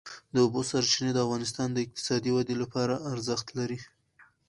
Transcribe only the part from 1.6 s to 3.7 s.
د اقتصادي ودې لپاره ارزښت